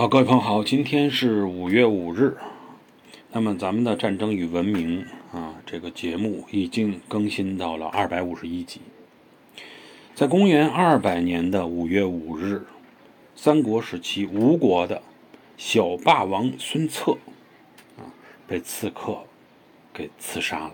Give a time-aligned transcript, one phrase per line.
[0.00, 2.34] 好各位朋友好今天是五月五日。
[3.32, 8.80] 那么咱们的战争与文明啊这个节目已经更新到了二百五十一集。
[10.14, 12.64] 在公元二百年的五月五日
[13.36, 15.02] 三国时期吴国的
[15.58, 17.18] 小霸王孙策
[17.98, 18.08] 啊
[18.48, 19.18] 被刺客
[19.92, 20.72] 给刺杀了。